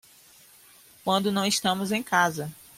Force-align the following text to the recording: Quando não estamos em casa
Quando 1.03 1.31
não 1.31 1.45
estamos 1.45 1.91
em 1.91 2.01
casa 2.01 2.51